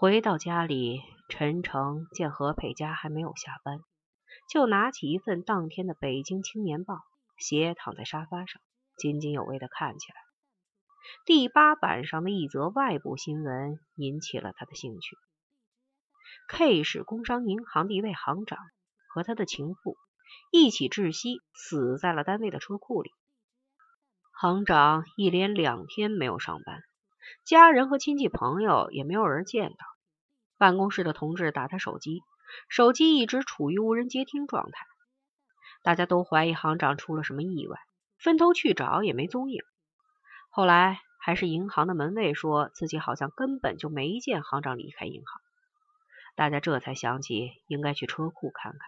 [0.00, 3.80] 回到家里，陈诚见何佩佳还没有下班，
[4.48, 6.94] 就拿起一份当天的《北京青年报》，
[7.36, 8.62] 斜躺在沙发上，
[8.96, 10.14] 津津有味的看起来。
[11.26, 15.16] 第八版上的一则外部新闻引起了他的兴趣
[16.48, 18.56] ：K 市工商银行的一位行长
[19.08, 19.96] 和他的情妇
[20.52, 23.10] 一起窒息，死在了单位的车库里。
[24.30, 26.84] 行长一连两天没有上班，
[27.44, 29.76] 家人和亲戚朋友也没有人见到。
[30.56, 32.22] 办公室的同志打他手机，
[32.68, 34.86] 手机一直处于无人接听状态。
[35.82, 37.78] 大家都怀疑行长出了什么意外，
[38.18, 39.62] 分头去找也没踪影。
[40.50, 45.40] 后来还是银行的门卫说自己好像根本就没见行长离开银行，
[46.34, 48.80] 大家这才想起应该去车库看看。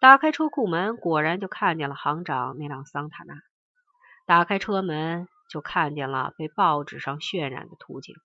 [0.00, 3.34] 打开车库门，果然就看见了行长那辆桑塔纳。
[4.26, 8.16] 打开车门，就看见了被报纸上渲染的图景：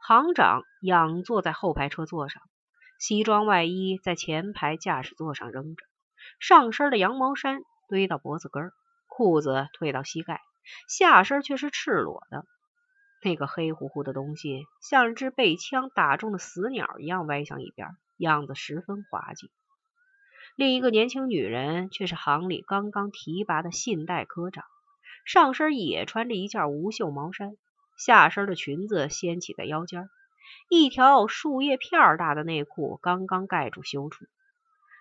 [0.00, 2.40] 行长仰坐在后排车座上，
[2.98, 5.84] 西装外衣在前排驾驶座上扔着，
[6.40, 8.72] 上身的羊毛衫堆到脖子根，
[9.06, 10.40] 裤子退到膝盖。
[10.88, 12.46] 下身却是赤裸的，
[13.22, 19.50] 那个黑乎乎的东西像只被枪打中的死鸟一样歪向一边，样子十分滑稽。
[20.56, 24.64] 另一个年轻女人却是行里刚刚提拔的信贷科长，
[25.26, 27.56] 上身也穿着一件无袖毛衫，
[27.98, 30.08] 下身的裙子掀起在腰间，
[30.70, 34.24] 一条树叶片大的内裤刚刚盖住羞处，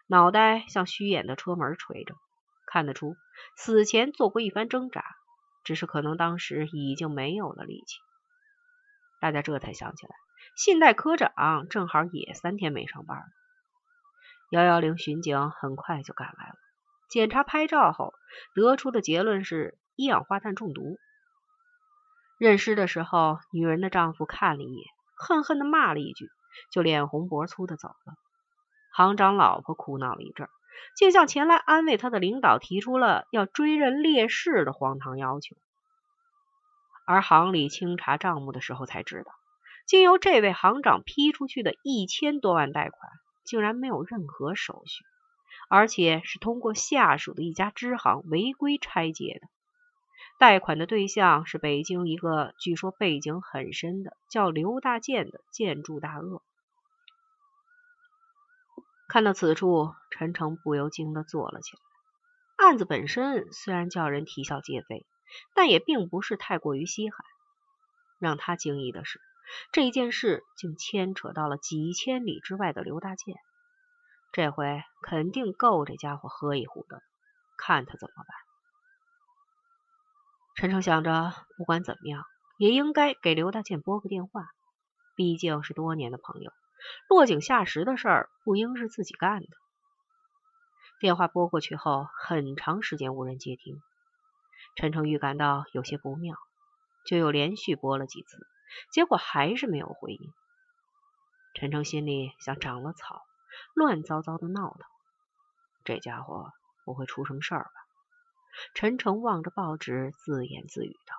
[0.07, 2.15] 脑袋向虚掩的车门垂着，
[2.65, 3.15] 看得出
[3.55, 5.05] 死前做过一番挣扎。
[5.63, 7.97] 只是可能当时已经没有了力气，
[9.19, 10.15] 大家这才想起来，
[10.55, 13.25] 信贷科长正好也三天没上班了。
[14.51, 16.55] 幺幺零巡警很快就赶来了，
[17.09, 18.13] 检查拍照后
[18.53, 20.97] 得出的结论是一氧化碳中毒。
[22.37, 24.85] 认尸的时候，女人的丈夫看了一眼，
[25.17, 26.29] 恨恨的骂了一句，
[26.71, 28.15] 就脸红脖粗的走了。
[28.93, 30.47] 行长老婆哭闹了一阵。
[30.97, 35.55] 竟向前来安慰他的领导提出了要追认烈士的荒唐要求，
[37.07, 39.31] 而行里清查账目的时候才知道，
[39.87, 43.11] 经由这位行长批出去的一千多万贷款，
[43.45, 45.05] 竟然没有任何手续，
[45.69, 49.47] 而且是通过下属的一家支行违规拆借的。
[50.37, 56.41] 贷款的对象是北京一个据说背景很深的叫刘大建的建筑大鳄。
[59.07, 61.81] 看到此处，陈诚不由惊的坐了起来。
[62.67, 65.05] 案子本身虽然叫人啼笑皆非，
[65.53, 67.19] 但也并不是太过于稀罕。
[68.19, 69.21] 让他惊异的是，
[69.71, 73.35] 这一件事竟牵扯到了几千里之外的刘大建。
[74.31, 77.01] 这回肯定够这家伙喝一壶的，
[77.57, 78.44] 看他怎么办。
[80.55, 82.23] 陈诚想着，不管怎么样，
[82.57, 84.47] 也应该给刘大建拨个电话，
[85.13, 86.53] 毕竟是多年的朋友。
[87.09, 89.49] 落井下石的事儿不应是自己干的。
[91.01, 93.81] 电话拨过去后，很长时间无人接听。
[94.77, 96.37] 陈诚预感到有些不妙，
[97.05, 98.47] 就又连续拨了几次，
[98.93, 100.33] 结果还是没有回应。
[101.53, 103.25] 陈诚心里像长了草，
[103.73, 104.79] 乱糟糟的闹腾。
[105.83, 106.53] 这家伙
[106.85, 107.84] 不会出什么事儿吧？
[108.73, 111.15] 陈诚望着报纸，自言自语道：“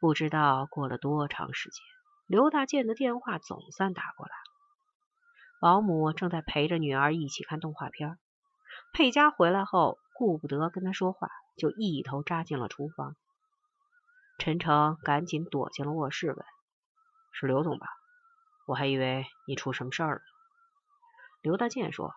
[0.00, 1.82] 不知道过了多长时间。”
[2.26, 4.42] 刘大建的电话总算打过来了。
[5.60, 8.18] 保姆正在陪着女儿一起看动画片。
[8.94, 13.14] 佩佳回来后，顾不得跟他说话，就一头扎进了厨房。
[14.38, 16.44] 陈诚赶紧躲进了卧室，问
[17.32, 17.88] ：“是刘总吧？
[18.66, 20.22] 我还以为你出什么事儿了。”
[21.42, 22.14] 刘大建说：“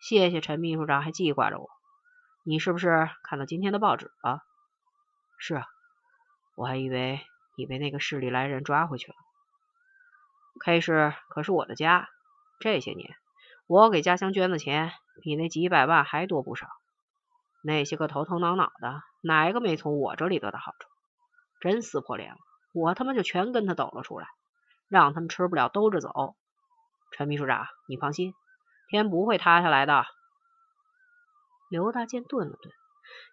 [0.00, 1.68] 谢谢陈秘书长还记挂着我。
[2.42, 4.42] 你是不是看到今天的报纸了
[5.38, 5.66] ？”“是啊，
[6.56, 7.20] 我还以为……”
[7.56, 9.14] 你被那个市里来人抓回去了。
[10.64, 12.08] K 市可是我的家，
[12.58, 13.14] 这些年
[13.66, 16.68] 我给家乡捐的钱比那几百万还多不少。
[17.62, 20.88] 那些个头头脑脑的，哪个没从我这里得到好处？
[21.60, 22.38] 真撕破脸了，
[22.72, 24.26] 我他妈就全跟他抖了出来，
[24.88, 26.36] 让他们吃不了兜着走。
[27.12, 28.32] 陈秘书长，你放心，
[28.88, 30.06] 天不会塌下来的。
[31.70, 32.74] 刘大建顿了顿，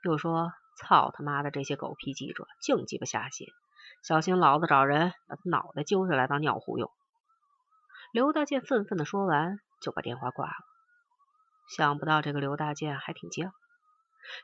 [0.03, 3.47] 又说：“操他妈的这些狗屁记者，净鸡巴瞎写。”
[4.05, 6.91] 小心老子找人把他脑袋揪下来当尿壶用！
[8.11, 10.53] 刘大建愤愤的说完，就把电话挂了。
[11.67, 13.51] 想不到这个刘大建还挺犟。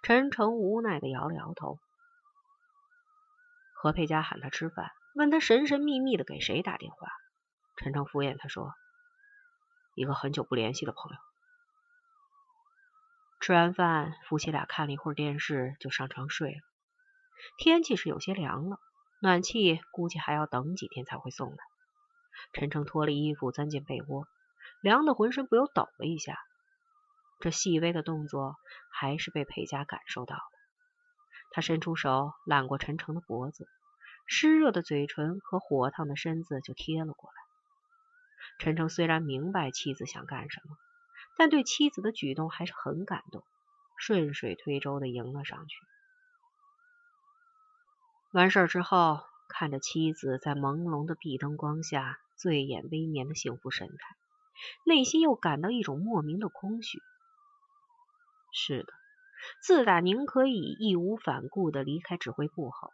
[0.02, 1.78] 陈诚无奈的摇了摇头。
[3.76, 7.10] 何佩佳喊他吃饭，问他神神秘秘的给谁打电话。
[7.76, 8.74] 陈诚敷衍他说
[9.94, 11.18] ：“一个很久不联系的朋友。”
[13.44, 16.62] 吃完饭，夫妻俩看了一会儿电视，就上床睡了。
[17.58, 18.78] 天气是有些凉了。
[19.22, 21.58] 暖气估计还要等几天才会送来。
[22.54, 24.26] 陈诚脱了衣服，钻进被窝，
[24.82, 26.40] 凉得浑身不由抖了一下。
[27.42, 28.56] 这细微的动作
[28.90, 30.42] 还是被裴家感受到了。
[31.52, 33.68] 他伸出手揽过陈诚的脖子，
[34.26, 37.36] 湿热的嘴唇和火烫的身子就贴了过来。
[38.60, 40.78] 陈诚虽然明白妻子想干什么，
[41.38, 43.44] 但对妻子的举动还是很感动，
[43.98, 45.78] 顺水推舟的迎了上去。
[48.32, 54.16] 完事儿之后，看着妻子在朦胧的壁灯光下醉眼微眠的幸福神态，
[54.86, 57.00] 内心又感到一种莫名的空虚。
[58.52, 58.94] 是的。
[59.62, 62.94] 自打宁可以义无反顾的离开指挥部后，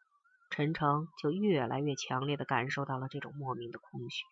[0.50, 4.26] 陈诚就越来越强烈的感受到了这种莫名的空虚。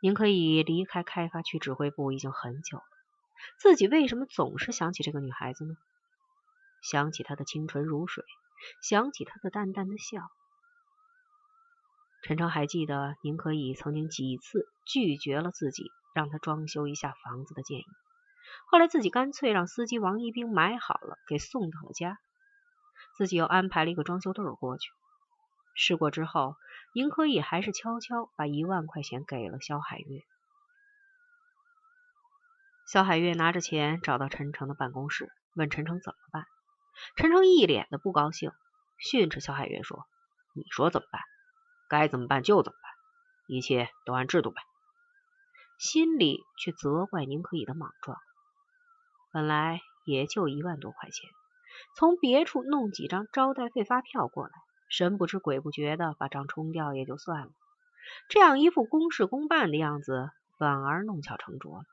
[0.00, 2.84] 您可以离开开发区指挥部已经很久了，
[3.58, 5.74] 自己为什么总是想起这个女孩子呢？
[6.80, 8.24] 想起她的清纯如水，
[8.80, 10.30] 想起她的淡淡的笑。
[12.22, 17.84] 陈诚还记得宁可以曾经几次拒绝了自己让他装修一下房子的建议。
[18.66, 22.18] 后来自己干脆让司机王一兵买好了，给送到了家。
[23.16, 24.90] 自己又安排了一个装修队过去。
[25.80, 26.56] 试过之后，
[26.92, 30.24] 宁可以还是悄悄把一万块钱给了肖海月。
[32.84, 36.46] 肖海月拿着钱找到陈诚的办公室，问陈诚怎么办。
[37.14, 38.50] 陈诚一脸的不高兴，
[38.98, 40.04] 训斥肖海月说
[40.52, 41.22] ：“你说怎么办？
[41.88, 42.90] 该怎么办就怎么办，
[43.46, 44.64] 一切都按制度办。”
[45.78, 48.18] 心里却责怪宁可以的莽撞。
[49.30, 51.30] 本来也就一万多块钱，
[51.94, 54.52] 从别处弄几张招待费发票过来，
[54.88, 57.50] 神不知鬼不觉的把账冲掉也就算了，
[58.28, 61.84] 这样一副公事公办的样子，反而弄巧成拙了。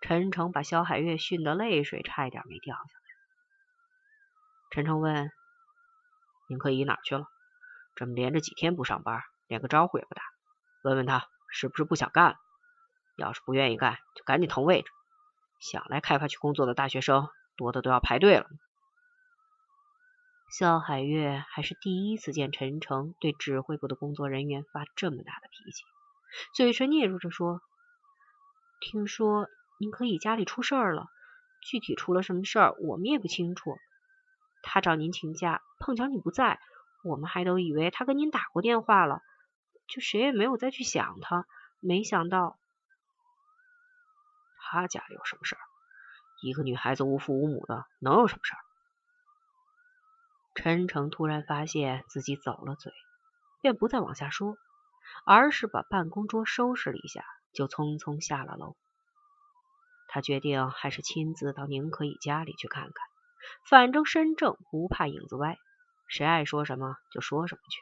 [0.00, 2.88] 陈诚把肖海月训得泪水差一点没掉下来。
[4.70, 5.30] 陈诚问
[6.48, 7.26] ：“宁可以哪去了？
[7.94, 10.22] 这么连着几天不上班，连个招呼也不打？
[10.82, 12.36] 问问他是不是不想干了？
[13.16, 14.90] 要是不愿意干，就赶紧腾位置。”
[15.60, 18.46] 想来开发区工作的大学生多的都要排队了。
[20.52, 25.82] 肖海月还是第一次见陈诚对指挥部的工作人员发这么大的脾气，
[26.54, 27.62] 嘴唇嗫嚅着说
[28.78, 31.06] ：“听说您可以家里出事儿了，
[31.62, 33.78] 具体出了什么事儿我们也不清楚。
[34.62, 36.60] 他找您请假，碰巧你不在，
[37.02, 39.22] 我们还都以为他跟您打过电话了，
[39.88, 41.46] 就谁也没有再去想他。
[41.80, 42.58] 没想到。”
[44.60, 45.60] 他家里有什么事儿？
[46.42, 48.60] 一个女孩子无父无母的，能有什么事儿？
[50.54, 52.92] 陈诚突然发现自己走了嘴，
[53.60, 54.56] 便不再往下说，
[55.24, 58.76] 而是把办公桌收拾了一下，就匆匆下了楼。
[60.08, 62.92] 他决定还是亲自到宁可以家里去看看，
[63.68, 65.56] 反正身正不怕影子歪，
[66.06, 67.80] 谁爱说什么就说什么去。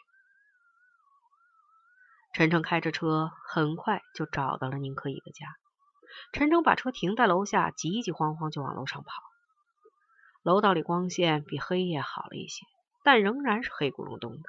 [2.32, 5.49] 陈诚开着车，很快就找到了宁可以的家。
[6.32, 9.11] 陈诚把车停在楼下，急急慌慌就往楼上跑。
[10.43, 12.65] 楼道里光线比黑夜好了一些，
[13.05, 14.43] 但仍然是黑咕隆咚的。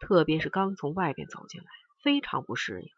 [0.00, 1.66] 特别是刚从外边走进来，
[2.02, 2.88] 非常不适应。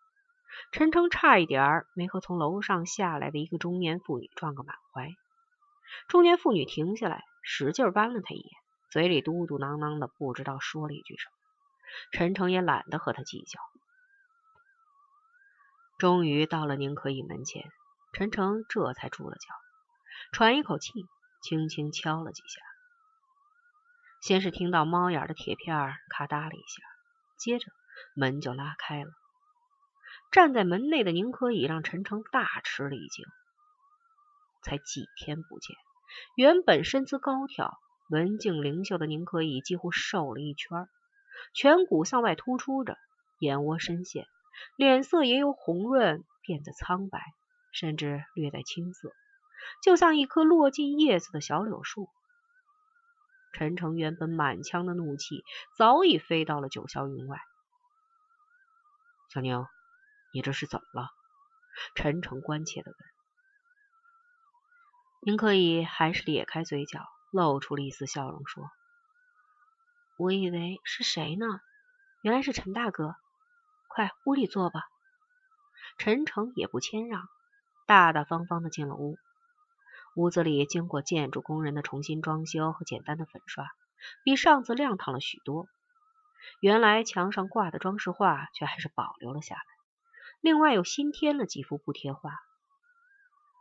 [0.72, 5.14] 陈诚差一点没和从楼上下来的一个中年妇女撞个满怀。
[6.08, 8.50] 中年妇女停下来，使劲剜了他一眼，
[8.90, 11.32] 嘴里嘟嘟囔囔的，不知道说了一句什么。
[12.12, 13.60] 陈诚也懒得和他计较。
[15.98, 17.70] 终于到了宁可以门前，
[18.12, 19.54] 陈诚这才住了脚，
[20.32, 21.06] 喘一口气，
[21.46, 22.60] 轻轻敲了几下。
[24.20, 26.82] 先是听到猫眼的铁片咔嗒了一下，
[27.38, 27.70] 接着
[28.16, 29.12] 门就拉开了。
[30.32, 33.24] 站在门内的宁可以让陈诚大吃了一惊。
[34.60, 35.76] 才几天不见，
[36.34, 40.88] 原本身姿高挑、文静灵秀的宁可以几乎瘦了一圈，
[41.54, 42.98] 颧骨向外突出着，
[43.38, 44.26] 眼窝深陷。
[44.74, 47.22] 脸色也由红润变得苍白，
[47.70, 49.12] 甚至略带青色，
[49.82, 52.08] 就像一棵落尽叶子的小柳树。
[53.52, 55.44] 陈诚原本满腔的怒气
[55.76, 57.40] 早已飞到了九霄云外。
[59.28, 59.66] 小宁，
[60.32, 61.08] 你这是怎么了？
[61.94, 62.98] 陈诚关切的问。
[65.20, 68.70] 您可以还是咧开嘴角，露出了一丝笑容，说
[70.18, 71.46] ：“我以为是谁呢？
[72.22, 73.16] 原来是陈大哥。”
[73.88, 74.82] 快，屋里坐吧。
[75.96, 77.26] 陈诚也不谦让，
[77.86, 79.18] 大大方方的进了屋。
[80.16, 83.68] 屋子里经过建筑工人的重新装修和简单的粉刷，
[84.24, 85.68] 比上次亮堂了许多。
[86.60, 89.62] 原来墙上挂的装饰画却还是保留了下来，
[90.40, 92.32] 另外又新添了几幅布贴画。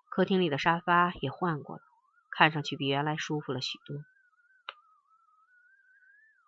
[0.10, 1.82] 客厅里的沙发也换过了，
[2.32, 3.98] 看上去比原来舒服了许多。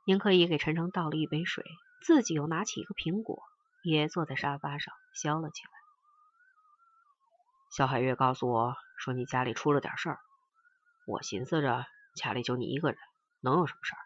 [0.05, 1.63] 您可以给陈诚倒了一杯水，
[2.01, 3.43] 自己又拿起一个苹果。
[3.83, 5.69] 也坐在沙发上削了起来。
[7.69, 10.19] 小海月告诉我说你家里出了点事儿，
[11.05, 11.85] 我寻思着
[12.15, 12.99] 家里就你一个人，
[13.39, 14.01] 能有什么事儿？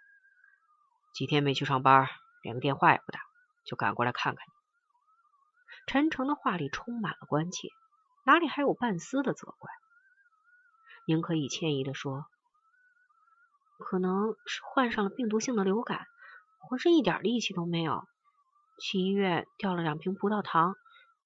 [1.13, 2.07] 几天没去上班，
[2.43, 3.19] 连个电话也不打，
[3.65, 4.51] 就赶过来看看你。
[5.87, 7.69] 陈诚的话里充满了关切，
[8.25, 9.71] 哪里还有半丝的责怪？
[11.07, 12.25] 宁可以歉意的说
[13.79, 16.05] ：“可能是患上了病毒性的流感，
[16.59, 18.07] 浑身一点力气都没有。
[18.79, 20.75] 去医院吊了两瓶葡萄糖，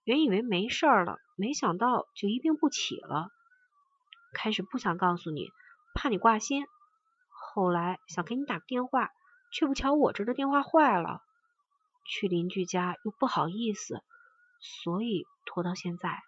[0.03, 3.31] 原以为没事儿了，没想到就一病不起了。
[4.45, 5.49] 开始不想告诉你，
[5.95, 6.67] 怕你挂心，
[7.29, 9.09] 后来想给你打个电话。”
[9.51, 11.23] 却不巧，我这的电话坏了，
[12.03, 14.03] 去邻居家又不好意思，
[14.59, 16.21] 所以拖到现在。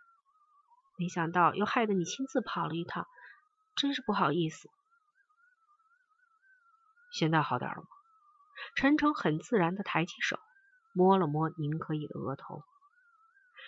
[0.98, 3.06] 没想到又害得你亲自跑了一趟，
[3.76, 4.72] 真是不好意思。
[7.12, 7.88] 现在好点了吗？
[8.76, 10.40] 陈诚很自然的抬起手，
[10.92, 12.64] 摸了摸宁可以的额头。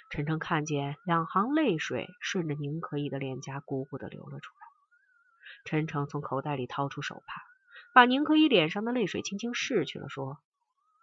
[0.10, 4.68] 陈诚看见两行泪水顺着宁可以的脸颊汩汩的流了出来。
[5.66, 7.44] 陈诚从口袋里掏出手帕。
[7.92, 10.38] 把宁可以脸上的泪水轻轻拭去了，说：“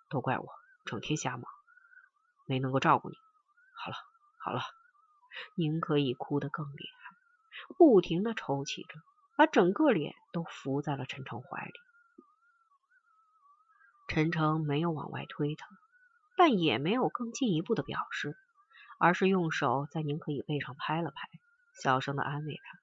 [0.08, 0.46] 都怪我，
[0.84, 1.44] 整天瞎忙，
[2.46, 3.16] 没能够照顾你。
[3.74, 3.96] 好了，
[4.38, 4.62] 好了。”
[5.56, 9.00] 宁可以哭得更厉害，不停的抽泣着，
[9.36, 11.72] 把整个脸都伏在了陈诚怀里。
[14.06, 15.66] 陈诚没有往外推他，
[16.36, 18.36] 但也没有更进一步的表示，
[18.98, 21.28] 而是用手在宁可以背上拍了拍，
[21.82, 22.78] 小声的安慰他。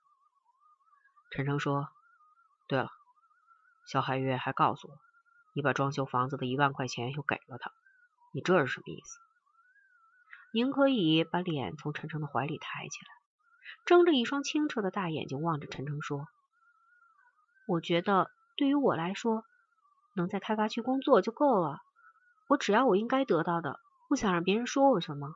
[1.32, 1.90] 陈诚说
[2.68, 2.90] ：“对了。”
[3.86, 4.94] 肖海月还告诉我，
[5.54, 7.72] 你把装修房子的一万块钱又给了他，
[8.32, 9.20] 你这是什么意思？
[10.54, 13.12] 宁可以把脸从陈诚的怀里抬起来，
[13.86, 16.28] 睁着一双清澈的大眼睛望着陈诚说
[17.68, 19.44] ：“我觉得对于我来说，
[20.14, 21.80] 能在开发区工作就够了。
[22.48, 25.36] 我只要我应该得到的，不想让别人说我什么。”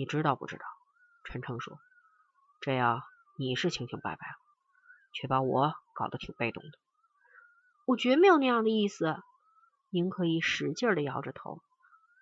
[0.00, 0.64] 你知道不知道？
[1.24, 1.78] 陈诚说
[2.62, 3.02] ：“这样
[3.36, 4.34] 你是清清白白了，
[5.12, 6.70] 却把我……”搞得挺被动的，
[7.84, 9.22] 我绝没有那样的意思。
[9.90, 11.60] 您可以使劲的摇着头。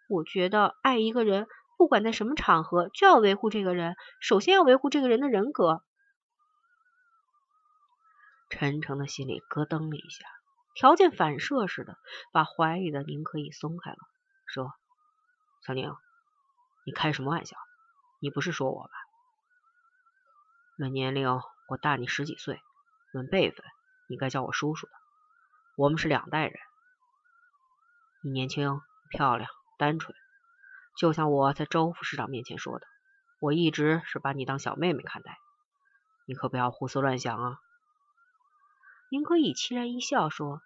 [0.08, 5.84] 我觉得爱一个人，不管在什么场合，就要维护这个人，首先要维护这个人的人格。
[8.50, 10.26] 陈诚的心里咯噔了一下，
[10.74, 11.96] 条件反射似的
[12.32, 13.98] 把怀里的宁可以松开了，
[14.46, 14.72] 说
[15.64, 15.94] ：“小宁，
[16.84, 17.56] 你开什么玩笑？
[18.20, 18.90] 你不是说我吧？
[20.76, 22.60] 论年龄，我大你十几岁。”
[23.10, 23.64] 论辈分，
[24.06, 24.92] 你该叫我叔叔的。
[25.78, 26.60] 我们是两代人。
[28.22, 29.48] 你年轻、漂亮、
[29.78, 30.14] 单纯，
[30.94, 32.86] 就像我在周副市长面前说的，
[33.40, 35.38] 我一直是把你当小妹妹看待。
[36.26, 37.60] 你可不要胡思乱想啊！
[39.10, 40.60] 宁可以凄然一笑说：“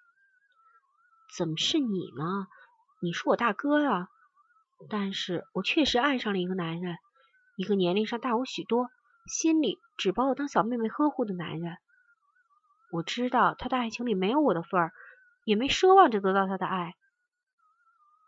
[1.38, 2.48] 怎么是你呢？
[3.00, 4.08] 你是我大哥呀。
[4.90, 6.98] 但是我确实爱上了一个男人，
[7.56, 8.88] 一个年龄上大我许多，
[9.26, 11.76] 心里只把我当小妹妹呵护的男人。”
[12.90, 14.92] 我知道他的爱情里没有我的份儿，
[15.44, 16.94] 也没奢望着得到他的爱。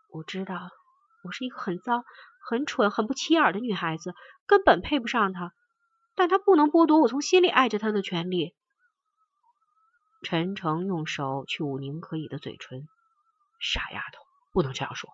[0.09, 0.69] 我知道
[1.23, 2.03] 我是一个很脏、
[2.47, 4.15] 很蠢、很不起眼的女孩子，
[4.47, 5.53] 根本配不上他。
[6.15, 8.55] 但他不能剥夺我从心里爱着他的权利。
[10.23, 12.87] 陈诚用手去捂宁可以的嘴唇，
[13.59, 15.11] 傻丫头，不能这样说。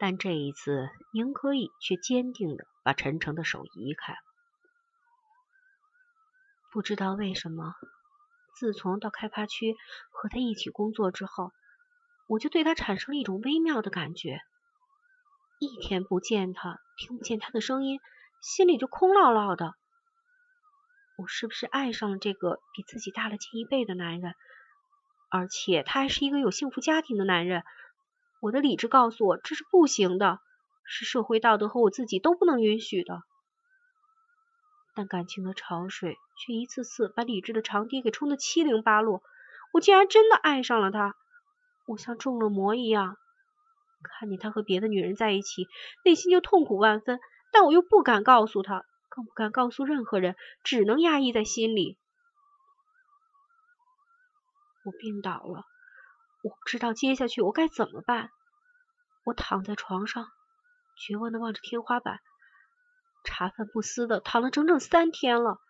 [0.00, 4.18] 但这一次，宁可以却坚定的把陈诚的手移开了。
[6.72, 7.74] 不知道为什么，
[8.56, 9.76] 自从到开发区
[10.10, 11.52] 和他一起工作之后，
[12.28, 14.40] 我就对他产生了一种微妙的感觉。
[15.58, 18.00] 一天不见他，听不见他的声音，
[18.40, 19.74] 心里就空落落的。
[21.18, 24.34] 我是不是爱上了这个比自己大了近一倍的男人？
[25.28, 27.64] 而且他还是一个有幸福家庭的男人。
[28.40, 30.40] 我的理智告诉我这是不行的，
[30.84, 33.22] 是社会道德和我自己都不能允许的。
[34.94, 39.22] 但感情的潮水却一次次把理智的长堤给冲得七零八落。
[39.72, 41.14] 我竟然真的爱上了他，
[41.86, 43.16] 我像中了魔一样，
[44.02, 45.68] 看见他和别的女人在一起，
[46.04, 47.20] 内心就痛苦万分。
[47.52, 51.98] 但我又不敢告诉他，更不敢告诉任何人，只能压抑在心里。
[54.84, 55.64] 我病倒了，
[56.42, 58.30] 我不知道接下去我该怎么办。
[59.24, 60.26] 我躺在床上，
[60.96, 62.20] 绝望的望着天花板。
[63.24, 65.60] 茶饭不思的躺了整整三天了，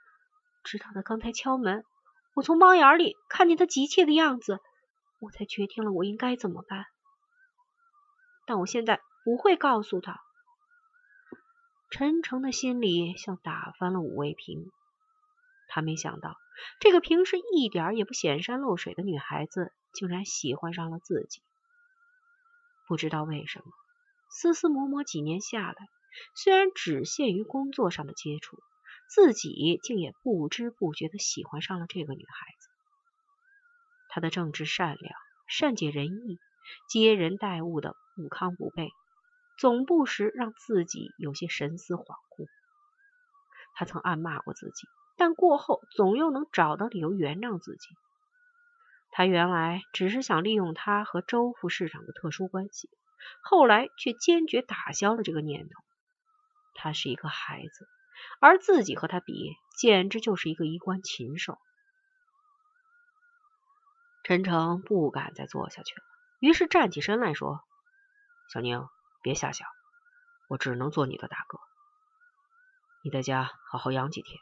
[0.62, 1.85] 直到他刚才敲门，
[2.35, 4.61] 我从猫眼里看见他急切的样子，
[5.19, 6.87] 我才决定了我应该怎么办。
[8.47, 10.21] 但我现在不会告诉他。
[11.91, 14.71] 陈诚的心里像打翻了五味瓶，
[15.67, 16.37] 他没想到
[16.79, 21.43] 这个平时一点也不显山露水的女孩子，竟然喜欢上了自己。
[22.87, 23.67] 不知道为什么，
[24.31, 25.89] 思思磨磨几年下来，
[26.35, 28.59] 虽然只限于工作上的接触，
[29.09, 32.69] 自己竟也不知不觉的喜欢上了这个女孩子。
[34.09, 35.15] 她的正直善良、
[35.47, 36.39] 善解人意、
[36.89, 38.91] 接人待物的不亢不备，
[39.57, 42.49] 总不时让自己有些神思恍惚。
[43.73, 47.89] 他曾暗骂过自己，但过后总又能找到理由原谅自己。
[49.11, 52.88] 他原来只是想利用他和周副市长的特殊关系，
[53.43, 55.83] 后来却坚决打消了这个念头。
[56.75, 57.88] 他是一个孩子，
[58.40, 61.59] 而自己和他比，简直就是一个衣冠禽兽。
[64.23, 66.02] 陈诚不敢再坐下去了，
[66.38, 67.64] 于是站起身来说
[68.52, 68.87] ：“小宁，
[69.23, 69.67] 别瞎想，
[70.49, 71.59] 我只能做你的大哥。
[73.02, 74.38] 你在家好好养几天，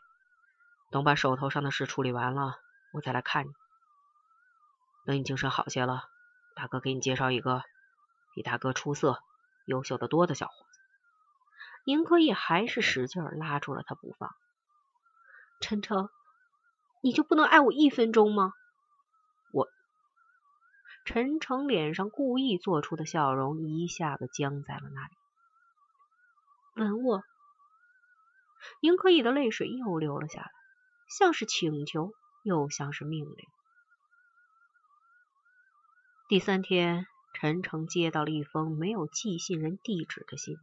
[0.90, 2.58] 等把手头上的事处理完了，
[2.92, 3.50] 我再来看你。
[5.08, 6.02] 等你精神好些了，
[6.54, 7.62] 大哥给你介绍一个
[8.34, 9.22] 比大哥出色、
[9.64, 10.80] 优秀的多的小伙子。”
[11.86, 14.28] 宁可义还是使劲拉住了他不放。
[15.60, 16.10] 陈诚，
[17.00, 18.52] 你就不能爱我一分钟吗？
[19.50, 19.70] 我
[21.06, 25.16] 陈诚脸上故意做出的笑容一下子僵在了那里。
[26.74, 27.22] 吻我。
[28.82, 30.50] 宁可以的泪水又流了下来，
[31.08, 32.12] 像是请求，
[32.42, 33.48] 又像是命令。
[36.28, 40.58] 第三天，陈诚接到了一封没有寄信人地址的信，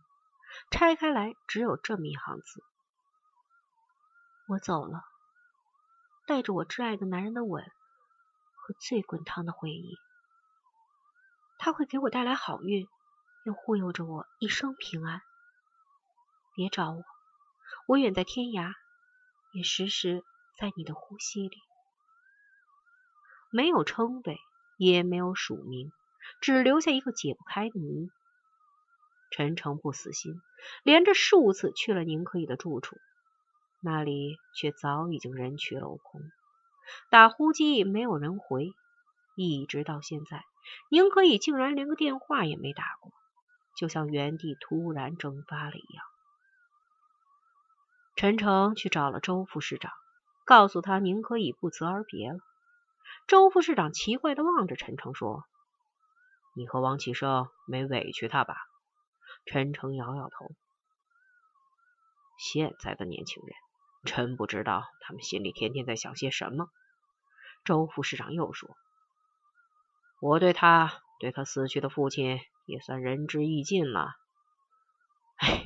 [0.70, 2.64] 拆开来只有这么一行字
[4.48, 5.04] ：“我走了，
[6.28, 7.64] 带着我挚爱的男人的吻
[8.54, 9.98] 和最滚烫的回忆。
[11.58, 12.88] 他会给我带来好运，
[13.44, 15.24] 又护佑着我一生平安。
[16.54, 17.04] 别找我。”
[17.90, 18.72] 我远在天涯，
[19.52, 20.24] 也时时
[20.60, 21.58] 在你的呼吸里。
[23.50, 24.40] 没有称谓，
[24.78, 25.92] 也没有署名，
[26.42, 28.10] 只留下一个解不开的谜。
[29.32, 30.42] 陈诚不死心，
[30.84, 32.98] 连着数次去了宁可以的住处，
[33.82, 36.22] 那里却早已经人去楼空。
[37.10, 38.74] 打呼机没有人回，
[39.36, 40.44] 一直到现在，
[40.90, 43.12] 宁可以竟然连个电话也没打过，
[43.76, 46.06] 就像原地突然蒸发了一样。
[48.16, 49.92] 陈诚去找了周副市长，
[50.46, 52.40] 告诉他宁可以不辞而别了。
[53.28, 55.44] 周副市长奇怪的望着陈诚说
[56.56, 58.56] ：“你和王启生没委屈他吧？”
[59.46, 60.52] 陈诚摇摇头
[62.38, 63.56] ：“现在的年轻人，
[64.04, 66.68] 真不知道他们心里天天在想些什么。”
[67.66, 68.78] 周副市长又说
[70.22, 74.16] ：“我对他，对他死去的父亲，也算仁至义尽了。
[75.38, 75.66] 哎。”